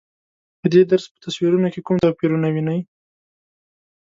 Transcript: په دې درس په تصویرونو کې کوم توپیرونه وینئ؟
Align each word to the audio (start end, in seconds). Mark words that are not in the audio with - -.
په 0.59 0.67
دې 0.73 0.81
درس 0.91 1.05
په 1.13 1.17
تصویرونو 1.25 1.67
کې 1.73 1.81
کوم 1.87 1.97
توپیرونه 2.05 2.47
وینئ؟ 2.49 2.79